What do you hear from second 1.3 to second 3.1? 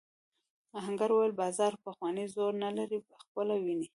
بازار پخوانی زور نه لري